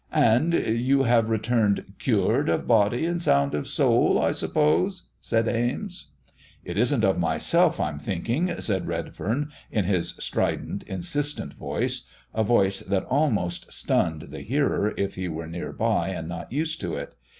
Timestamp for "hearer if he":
14.41-15.27